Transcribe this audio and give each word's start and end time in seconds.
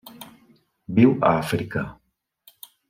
Viu 1.01 1.13
a 1.33 1.35
Àfrica. 1.43 1.87